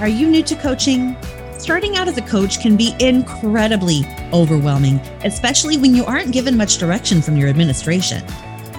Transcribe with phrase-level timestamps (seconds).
[0.00, 1.14] Are you new to coaching?
[1.58, 4.00] Starting out as a coach can be incredibly
[4.32, 8.24] overwhelming, especially when you aren't given much direction from your administration.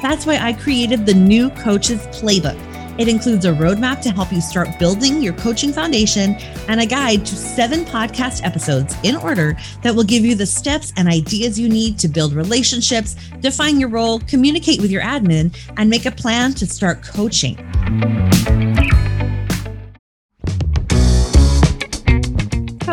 [0.01, 2.59] That's why I created the new Coaches Playbook.
[2.99, 6.33] It includes a roadmap to help you start building your coaching foundation
[6.67, 10.91] and a guide to seven podcast episodes in order that will give you the steps
[10.97, 15.87] and ideas you need to build relationships, define your role, communicate with your admin, and
[15.87, 17.57] make a plan to start coaching.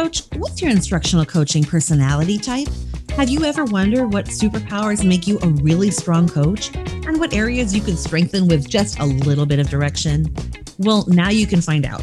[0.08, 2.68] Coach, what's your instructional coaching personality type?
[3.10, 7.74] Have you ever wondered what superpowers make you a really strong coach and what areas
[7.74, 10.34] you can strengthen with just a little bit of direction?
[10.78, 12.02] Well, now you can find out.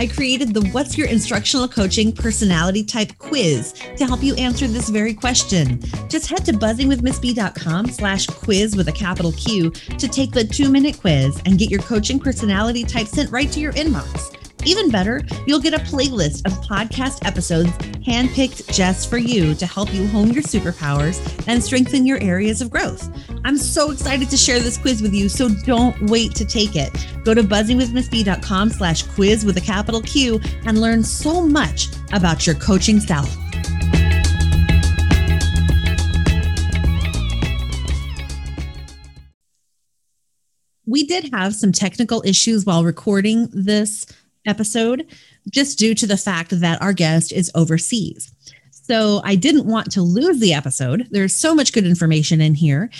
[0.00, 4.88] I created the What's Your Instructional Coaching Personality Type quiz to help you answer this
[4.88, 5.80] very question.
[6.08, 10.98] Just head to buzzingwithmissb.com slash quiz with a capital Q to take the two minute
[10.98, 14.43] quiz and get your coaching personality type sent right to your inbox.
[14.66, 17.70] Even better, you'll get a playlist of podcast episodes
[18.06, 22.70] handpicked just for you to help you hone your superpowers and strengthen your areas of
[22.70, 23.10] growth.
[23.44, 26.90] I'm so excited to share this quiz with you, so don't wait to take it.
[27.24, 32.56] Go to buzzingwithmissb.com slash quiz with a capital Q and learn so much about your
[32.56, 33.28] coaching style.
[40.86, 44.06] We did have some technical issues while recording this
[44.46, 45.06] episode
[45.50, 48.32] just due to the fact that our guest is overseas.
[48.70, 51.08] So I didn't want to lose the episode.
[51.10, 52.90] There's so much good information in here,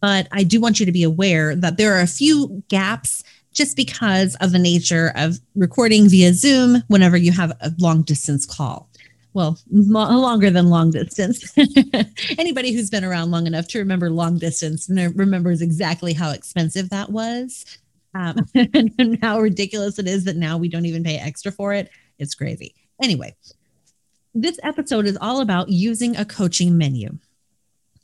[0.00, 3.76] but I do want you to be aware that there are a few gaps just
[3.76, 8.88] because of the nature of recording via Zoom whenever you have a long distance call.
[9.32, 11.54] Well, longer than long distance.
[12.38, 17.10] Anybody who's been around long enough to remember long distance remembers exactly how expensive that
[17.10, 17.78] was
[18.14, 21.90] um, and how ridiculous it is that now we don't even pay extra for it.
[22.18, 22.74] It's crazy.
[23.02, 23.34] Anyway,
[24.34, 27.18] this episode is all about using a coaching menu.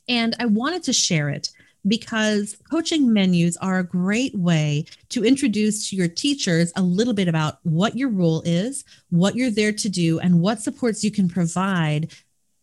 [0.09, 1.49] And I wanted to share it
[1.87, 7.27] because coaching menus are a great way to introduce to your teachers a little bit
[7.27, 11.29] about what your role is, what you're there to do, and what supports you can
[11.29, 12.11] provide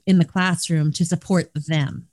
[0.07, 2.09] in the classroom to support them.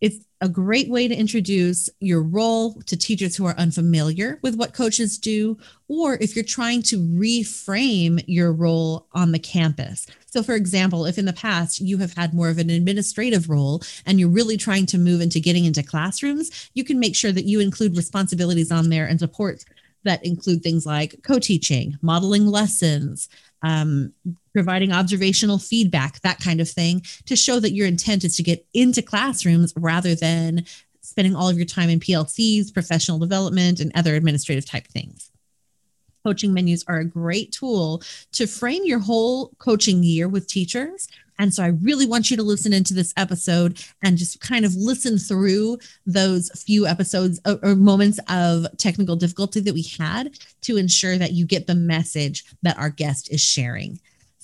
[0.00, 4.72] It's a great way to introduce your role to teachers who are unfamiliar with what
[4.72, 10.06] coaches do, or if you're trying to reframe your role on the campus.
[10.26, 13.82] So, for example, if in the past you have had more of an administrative role
[14.06, 17.44] and you're really trying to move into getting into classrooms, you can make sure that
[17.44, 19.64] you include responsibilities on there and support
[20.04, 23.28] that include things like co teaching, modeling lessons,
[23.62, 24.12] um,
[24.52, 28.66] providing observational feedback, that kind of thing, to show that your intent is to get
[28.74, 30.64] into classrooms rather than
[31.00, 35.30] spending all of your time in PLCs, professional development, and other administrative type things.
[36.24, 38.02] Coaching menus are a great tool
[38.32, 41.08] to frame your whole coaching year with teachers
[41.40, 44.74] and so I really want you to listen into this episode and just kind of
[44.74, 50.76] listen through those few episodes or, or moments of technical difficulty that we had to
[50.76, 53.98] ensure that you get the message that our guest is sharing.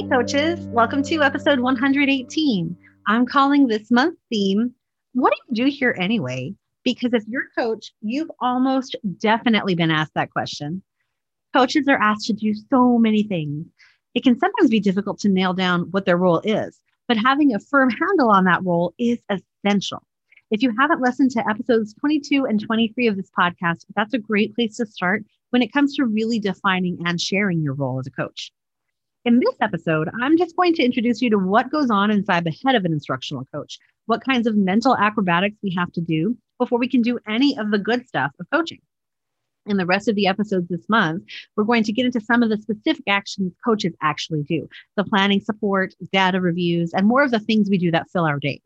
[0.00, 0.58] Hey, coaches.
[0.68, 2.74] Welcome to episode 118.
[3.06, 4.74] I'm calling this month's theme,
[5.12, 6.54] What do you do here anyway?
[6.84, 10.82] Because if you're a coach, you've almost definitely been asked that question.
[11.54, 13.66] Coaches are asked to do so many things
[14.14, 17.60] it can sometimes be difficult to nail down what their role is, but having a
[17.60, 20.02] firm handle on that role is essential.
[20.50, 24.54] If you haven't listened to episodes 22 and 23 of this podcast, that's a great
[24.54, 28.10] place to start when it comes to really defining and sharing your role as a
[28.10, 28.50] coach.
[29.24, 32.56] In this episode, I'm just going to introduce you to what goes on inside the
[32.64, 36.78] head of an instructional coach, what kinds of mental acrobatics we have to do before
[36.78, 38.80] we can do any of the good stuff of coaching
[39.66, 41.22] in the rest of the episodes this month,
[41.56, 45.40] we're going to get into some of the specific actions coaches actually do the planning
[45.40, 48.60] support, data reviews, and more of the things we do that fill our days.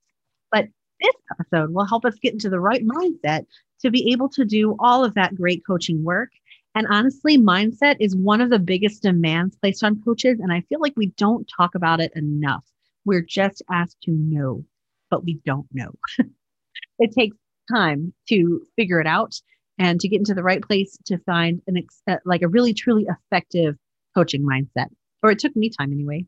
[0.50, 0.68] But
[1.00, 3.44] this episode will help us get into the right mindset
[3.80, 6.30] to be able to do all of that great coaching work.
[6.74, 10.40] And honestly, mindset is one of the biggest demands placed on coaches.
[10.40, 12.64] And I feel like we don't talk about it enough.
[13.04, 14.64] We're just asked to know,
[15.10, 15.92] but we don't know.
[16.98, 17.36] it takes
[17.72, 19.34] time to figure it out
[19.78, 22.74] and to get into the right place to find an ex- uh, like a really
[22.74, 23.76] truly effective
[24.14, 24.88] coaching mindset,
[25.22, 26.24] or it took me time anyway.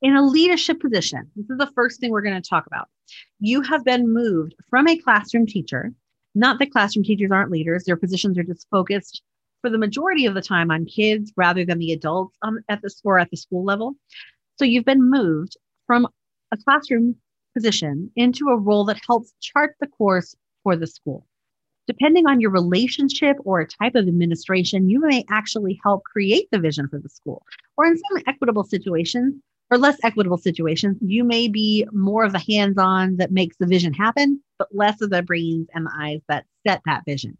[0.00, 2.88] In a leadership position, this is the first thing we're going to talk about.
[3.38, 5.92] You have been moved from a classroom teacher,
[6.34, 9.22] not that classroom teachers aren't leaders, their positions are just focused
[9.60, 12.92] for the majority of the time on kids rather than the adults um, at the
[13.04, 13.94] or at the school level.
[14.58, 15.56] So you've been moved
[15.86, 16.06] from
[16.52, 17.16] a classroom
[17.54, 21.26] position into a role that helps chart the course for the school.
[21.86, 26.88] Depending on your relationship or type of administration, you may actually help create the vision
[26.88, 27.42] for the school.
[27.76, 29.34] Or in some equitable situations,
[29.72, 33.66] or less equitable situations, you may be more of the hands on that makes the
[33.66, 37.38] vision happen, but less of the brains and the eyes that set that vision.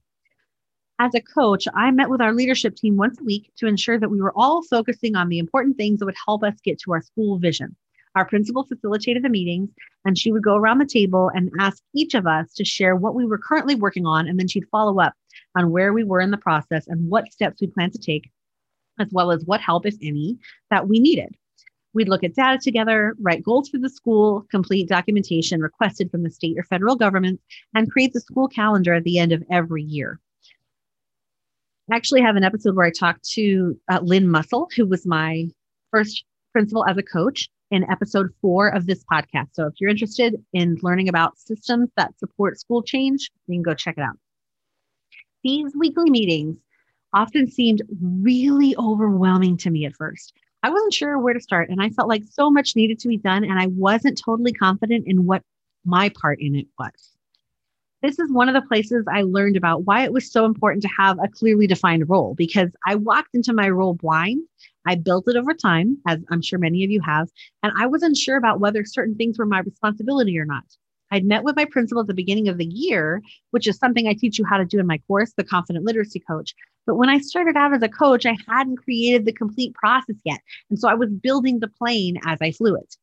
[0.99, 4.11] As a coach, I met with our leadership team once a week to ensure that
[4.11, 7.03] we were all focusing on the important things that would help us get to our
[7.03, 7.77] school vision.
[8.15, 9.69] Our principal facilitated the meetings,
[10.07, 13.15] and she would go around the table and ask each of us to share what
[13.15, 14.27] we were currently working on.
[14.27, 15.13] And then she'd follow up
[15.55, 18.31] on where we were in the process and what steps we plan to take,
[18.99, 20.39] as well as what help, if any,
[20.71, 21.37] that we needed.
[21.95, 26.31] We'd look at data together, write goals for the school, complete documentation requested from the
[26.31, 27.41] state or federal government,
[27.75, 30.19] and create the school calendar at the end of every year.
[31.91, 35.49] I actually have an episode where I talked to uh, Lynn Muscle, who was my
[35.91, 39.49] first principal as a coach in episode four of this podcast.
[39.53, 43.75] So if you're interested in learning about systems that support school change, you can go
[43.75, 44.17] check it out.
[45.43, 46.57] These weekly meetings
[47.13, 50.33] often seemed really overwhelming to me at first.
[50.63, 53.17] I wasn't sure where to start, and I felt like so much needed to be
[53.19, 55.43] done, and I wasn't totally confident in what
[55.85, 57.11] my part in it was.
[58.03, 60.91] This is one of the places I learned about why it was so important to
[60.99, 64.43] have a clearly defined role because I walked into my role blind
[64.87, 67.29] I built it over time, as I'm sure many of you have,
[67.63, 70.65] and I wasn't sure about whether certain things were my responsibility or not.
[71.11, 74.15] I'd met with my principal at the beginning of the year, which is something I
[74.15, 76.55] teach you how to do in my course, The Confident Literacy Coach.
[76.87, 80.41] But when I started out as a coach, I hadn't created the complete process yet.
[80.71, 82.97] And so I was building the plane as I flew it.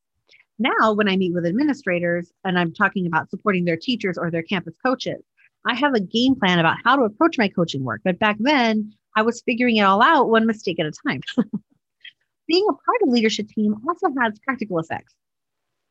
[0.57, 4.43] Now, when I meet with administrators and I'm talking about supporting their teachers or their
[4.43, 5.23] campus coaches,
[5.65, 8.01] I have a game plan about how to approach my coaching work.
[8.03, 11.21] But back then, I was figuring it all out one mistake at a time.
[12.47, 15.13] being a part of a leadership team also has practical effects.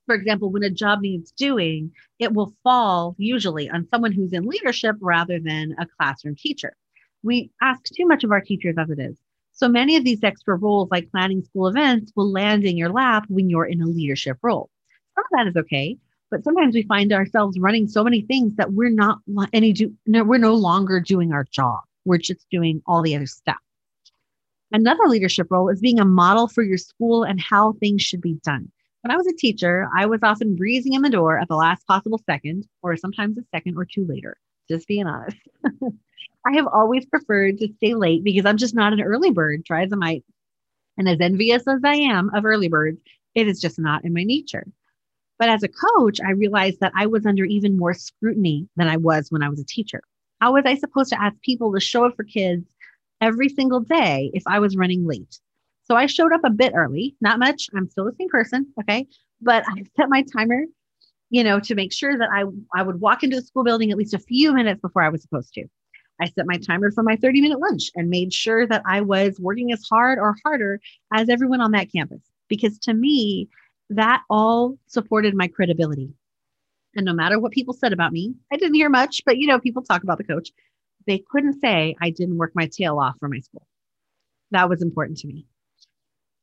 [0.06, 4.46] For example, when a job needs doing, it will fall usually on someone who's in
[4.46, 6.75] leadership rather than a classroom teacher.
[7.22, 9.16] We ask too much of our teachers as it is.
[9.52, 13.24] So many of these extra roles, like planning school events, will land in your lap
[13.28, 14.70] when you're in a leadership role.
[15.14, 15.98] Some of that is okay,
[16.30, 19.18] but sometimes we find ourselves running so many things that we're not
[19.52, 21.80] any do no, we're no longer doing our job.
[22.04, 23.56] We're just doing all the other stuff.
[24.70, 28.34] Another leadership role is being a model for your school and how things should be
[28.44, 28.70] done.
[29.02, 31.86] When I was a teacher, I was often breezing in the door at the last
[31.86, 34.36] possible second, or sometimes a second or two later,
[34.68, 35.36] just being honest.
[36.48, 39.84] I have always preferred to stay late because I'm just not an early bird, try
[39.84, 40.24] as I might.
[40.96, 43.00] And as envious as I am of early birds,
[43.34, 44.66] it is just not in my nature.
[45.38, 48.96] But as a coach, I realized that I was under even more scrutiny than I
[48.96, 50.00] was when I was a teacher.
[50.40, 52.64] How was I supposed to ask people to show up for kids
[53.20, 55.40] every single day if I was running late.
[55.84, 57.68] So I showed up a bit early, not much.
[57.74, 58.66] I'm still the same person.
[58.80, 59.06] Okay.
[59.40, 60.64] But I set my timer,
[61.30, 62.44] you know, to make sure that I,
[62.75, 65.23] I would walk into the school building at least a few minutes before I was
[65.23, 65.64] supposed to.
[66.20, 69.38] I set my timer for my 30 minute lunch and made sure that I was
[69.40, 70.80] working as hard or harder
[71.12, 72.20] as everyone on that campus.
[72.48, 73.48] Because to me,
[73.90, 76.10] that all supported my credibility.
[76.94, 79.60] And no matter what people said about me, I didn't hear much, but you know,
[79.60, 80.50] people talk about the coach
[81.08, 83.66] they couldn't say I didn't work my tail off for my school.
[84.52, 85.46] That was important to me.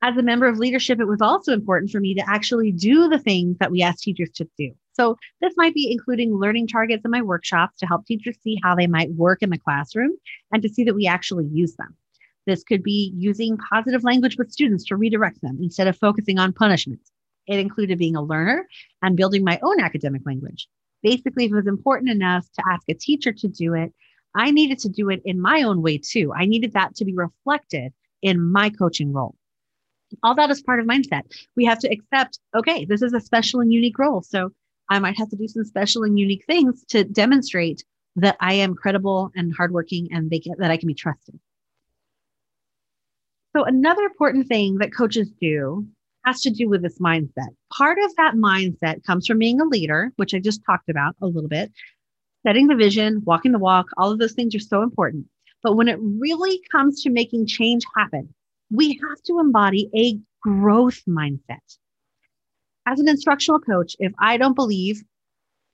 [0.01, 3.19] As a member of leadership, it was also important for me to actually do the
[3.19, 4.71] things that we asked teachers to do.
[4.95, 8.75] So, this might be including learning targets in my workshops to help teachers see how
[8.75, 10.11] they might work in the classroom
[10.51, 11.95] and to see that we actually use them.
[12.45, 16.53] This could be using positive language with students to redirect them instead of focusing on
[16.53, 17.01] punishment.
[17.47, 18.67] It included being a learner
[19.01, 20.67] and building my own academic language.
[21.03, 23.93] Basically, if it was important enough to ask a teacher to do it,
[24.35, 26.33] I needed to do it in my own way too.
[26.33, 29.35] I needed that to be reflected in my coaching role.
[30.23, 31.23] All that is part of mindset.
[31.55, 34.21] We have to accept, okay, this is a special and unique role.
[34.21, 34.51] So
[34.89, 37.83] I might have to do some special and unique things to demonstrate
[38.17, 41.39] that I am credible and hardworking and they that I can be trusted.
[43.55, 45.87] So another important thing that coaches do
[46.25, 47.55] has to do with this mindset.
[47.71, 51.27] Part of that mindset comes from being a leader, which I just talked about a
[51.27, 51.71] little bit,
[52.45, 55.25] setting the vision, walking the walk, all of those things are so important.
[55.63, 58.33] But when it really comes to making change happen,
[58.71, 61.77] we have to embody a growth mindset.
[62.87, 65.03] As an instructional coach, if I don't believe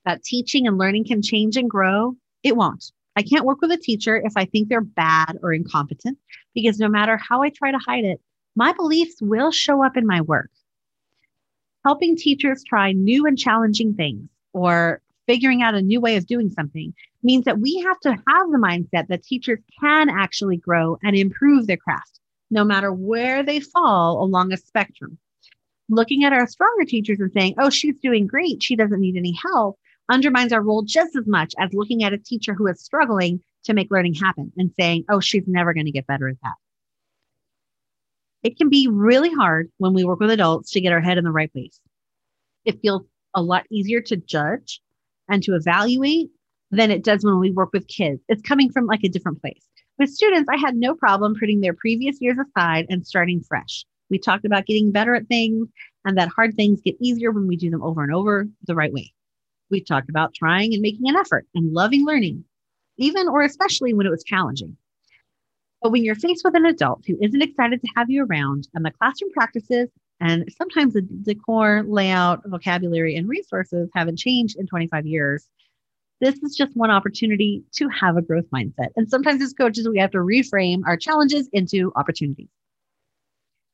[0.05, 2.91] that teaching and learning can change and grow, it won't.
[3.15, 6.17] I can't work with a teacher if I think they're bad or incompetent
[6.53, 8.21] because no matter how I try to hide it,
[8.55, 10.49] my beliefs will show up in my work.
[11.83, 16.49] Helping teachers try new and challenging things or figuring out a new way of doing
[16.49, 21.15] something means that we have to have the mindset that teachers can actually grow and
[21.15, 25.17] improve their craft, no matter where they fall along a spectrum.
[25.91, 29.37] Looking at our stronger teachers and saying, oh, she's doing great, she doesn't need any
[29.43, 33.41] help, undermines our role just as much as looking at a teacher who is struggling
[33.65, 36.53] to make learning happen and saying, oh, she's never going to get better at that.
[38.41, 41.25] It can be really hard when we work with adults to get our head in
[41.25, 41.77] the right place.
[42.63, 43.03] It feels
[43.35, 44.81] a lot easier to judge
[45.27, 46.29] and to evaluate
[46.71, 48.21] than it does when we work with kids.
[48.29, 49.67] It's coming from like a different place.
[49.99, 53.85] With students, I had no problem putting their previous years aside and starting fresh.
[54.11, 55.69] We talked about getting better at things
[56.05, 58.91] and that hard things get easier when we do them over and over the right
[58.91, 59.13] way.
[59.71, 62.43] We talked about trying and making an effort and loving learning,
[62.97, 64.75] even or especially when it was challenging.
[65.81, 68.85] But when you're faced with an adult who isn't excited to have you around and
[68.85, 69.89] the classroom practices
[70.19, 75.47] and sometimes the decor, layout, vocabulary, and resources haven't changed in 25 years,
[76.19, 78.89] this is just one opportunity to have a growth mindset.
[78.95, 82.49] And sometimes as coaches, we have to reframe our challenges into opportunities.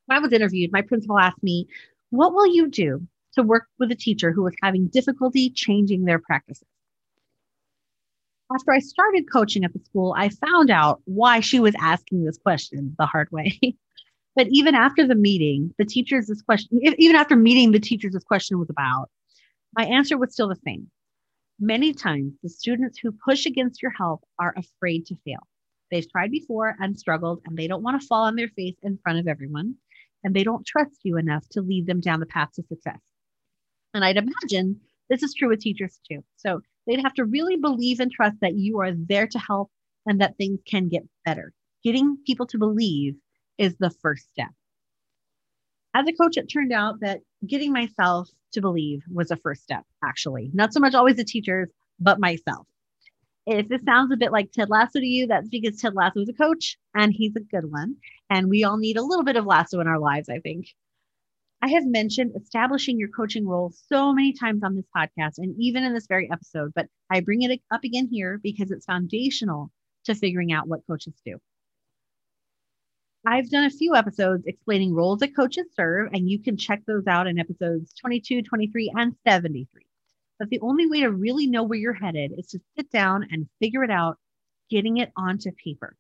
[0.08, 1.68] When I was interviewed, my principal asked me,
[2.10, 6.20] What will you do to work with a teacher who was having difficulty changing their
[6.20, 6.68] practices.
[8.54, 12.38] After I started coaching at the school, I found out why she was asking this
[12.38, 13.60] question the hard way.
[14.36, 18.24] but even after the meeting, the teachers this question, even after meeting the teachers this
[18.24, 19.10] question was about,
[19.76, 20.90] my answer was still the same.
[21.60, 25.46] Many times, the students who push against your help are afraid to fail.
[25.92, 28.98] They've tried before and struggled, and they don't want to fall on their face in
[29.04, 29.76] front of everyone.
[30.28, 33.00] And they don't trust you enough to lead them down the path to success.
[33.94, 36.22] And I'd imagine this is true with teachers too.
[36.36, 39.72] So they'd have to really believe and trust that you are there to help
[40.06, 41.54] and that things can get better.
[41.82, 43.16] Getting people to believe
[43.58, 44.50] is the first step.
[45.94, 49.86] As a coach, it turned out that getting myself to believe was a first step,
[50.04, 50.52] actually.
[50.54, 51.70] Not so much always the teachers,
[52.02, 52.68] but myself.
[53.50, 56.28] If this sounds a bit like Ted Lasso to you, that's because Ted Lasso is
[56.28, 57.96] a coach and he's a good one.
[58.30, 60.68] And we all need a little bit of lasso in our lives, I think.
[61.62, 65.86] I have mentioned establishing your coaching role so many times on this podcast and even
[65.86, 69.72] in this very episode, but I bring it up again here because it's foundational
[70.04, 71.38] to figuring out what coaches do.
[73.26, 77.08] I've done a few episodes explaining roles that coaches serve, and you can check those
[77.08, 79.87] out in episodes 22, 23, and 73.
[80.40, 83.50] But the only way to really know where you're headed is to sit down and
[83.60, 84.18] figure it out,
[84.70, 85.96] getting it onto paper.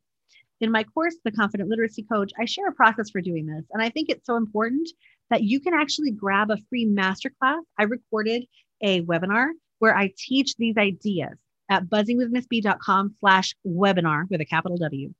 [0.59, 3.65] In my course, The Confident Literacy Coach, I share a process for doing this.
[3.71, 4.89] And I think it's so important
[5.29, 7.61] that you can actually grab a free masterclass.
[7.77, 8.45] I recorded
[8.81, 11.37] a webinar where I teach these ideas
[11.69, 15.13] at buzzingwithmissb.com slash webinar with a capital W.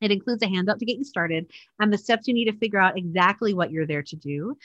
[0.00, 2.80] It includes a handout to get you started and the steps you need to figure
[2.80, 4.58] out exactly what you're there to do.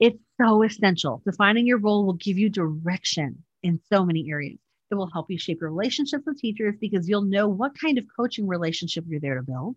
[0.00, 1.22] It's so essential.
[1.24, 4.58] Defining your role will give you direction in so many areas.
[4.90, 8.04] It will help you shape your relationships with teachers because you'll know what kind of
[8.14, 9.76] coaching relationship you're there to build.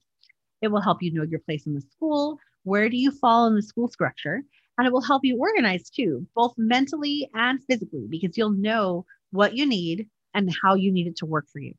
[0.61, 3.55] It will help you know your place in the school, where do you fall in
[3.55, 4.43] the school structure?
[4.77, 9.55] And it will help you organize too, both mentally and physically, because you'll know what
[9.55, 11.75] you need and how you need it to work for you.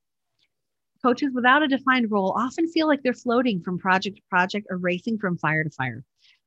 [1.03, 4.79] Coaches without a defined role often feel like they're floating from project to project or
[4.79, 6.05] racing from fire to fire.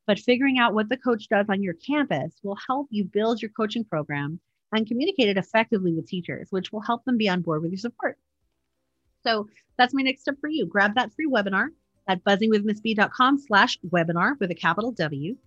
[0.10, 3.52] But figuring out what the coach does on your campus will help you build your
[3.52, 4.40] coaching program
[4.74, 7.78] and communicate it effectively with teachers, which will help them be on board with your
[7.78, 8.18] support.
[9.24, 9.48] So
[9.78, 10.66] that's my next step for you.
[10.66, 11.68] Grab that free webinar
[12.08, 15.38] at buzzingwithmissb.com slash webinar with a capital W.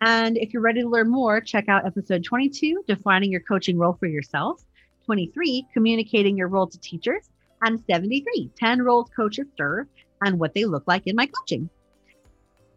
[0.00, 3.96] And if you're ready to learn more, check out episode 22, defining your coaching role
[3.98, 4.62] for yourself,
[5.06, 7.28] 23, communicating your role to teachers,
[7.62, 9.88] and 73, 10 roles coaches serve
[10.22, 11.68] and what they look like in my coaching.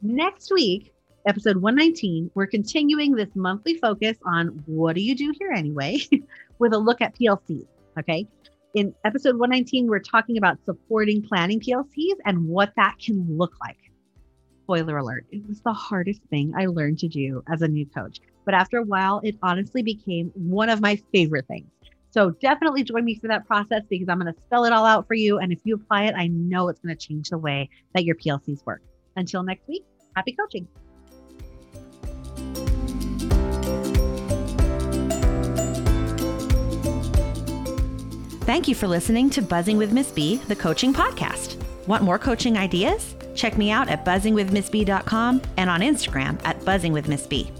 [0.01, 0.93] Next week,
[1.27, 5.99] episode 119, we're continuing this monthly focus on what do you do here anyway,
[6.59, 7.67] with a look at PLCs.
[7.99, 8.27] Okay
[8.77, 13.77] in episode 119, we're talking about supporting planning PLCs and what that can look like.
[14.63, 18.19] Spoiler alert, it was the hardest thing I learned to do as a new coach.
[18.45, 21.71] But after a while, it honestly became one of my favorite things.
[22.11, 25.07] So definitely join me for that process because I'm going to spell it all out
[25.07, 25.39] for you.
[25.39, 28.15] And if you apply it, I know it's going to change the way that your
[28.15, 28.83] PLCs work.
[29.15, 30.67] Until next week, happy coaching.
[38.47, 41.61] Thank you for listening to Buzzing with Miss B, the coaching podcast.
[41.85, 43.13] Want more coaching ideas?
[43.35, 47.51] Check me out at buzzingwithmissb.com and on Instagram at buzzingwithmissb.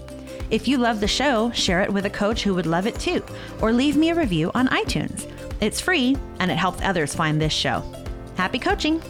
[0.50, 3.22] If you love the show, share it with a coach who would love it too,
[3.60, 5.30] or leave me a review on iTunes.
[5.60, 7.84] It's free and it helps others find this show.
[8.38, 9.02] Happy coaching!